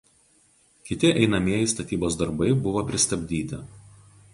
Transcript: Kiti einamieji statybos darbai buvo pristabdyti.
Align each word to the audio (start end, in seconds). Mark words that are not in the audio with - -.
Kiti 0.89 1.11
einamieji 1.25 1.69
statybos 1.75 2.19
darbai 2.23 2.51
buvo 2.67 2.87
pristabdyti. 2.91 3.63